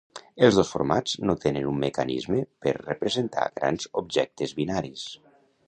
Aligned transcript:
Els 0.45 0.55
dos 0.59 0.69
formats 0.75 1.13
no 1.29 1.35
tenen 1.43 1.67
un 1.73 1.77
mecanisme 1.83 2.41
per 2.67 2.75
representar 2.79 3.47
grans 3.61 3.89
objectes 4.05 4.59
binaris. 4.63 5.09